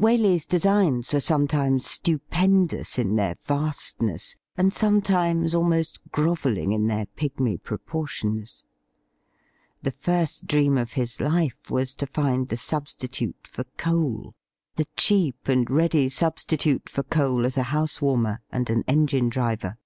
[0.00, 6.86] Waley 's designs were sometimes stupendous in their vast ness, and sometimes almost grovelling in
[6.86, 8.64] their pigmy pro portions.
[9.82, 14.34] The first dream of his life was to find the substitute for coal—
[14.76, 19.76] the cheap and ready substitute for coal as a house warmer and an engine driver.